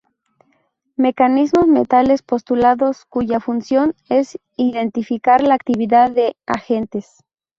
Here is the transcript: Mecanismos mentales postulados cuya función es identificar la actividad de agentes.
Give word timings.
Mecanismos 0.95 1.67
mentales 1.67 2.23
postulados 2.23 3.05
cuya 3.05 3.39
función 3.39 3.93
es 4.09 4.39
identificar 4.57 5.43
la 5.43 5.53
actividad 5.53 6.09
de 6.09 6.35
agentes. 6.47 7.23